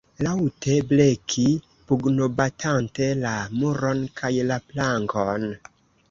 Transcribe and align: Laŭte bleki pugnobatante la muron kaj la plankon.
Laŭte 0.25 0.75
bleki 0.91 1.43
pugnobatante 1.91 3.09
la 3.25 3.33
muron 3.59 4.01
kaj 4.21 4.31
la 4.53 4.57
plankon. 4.71 5.47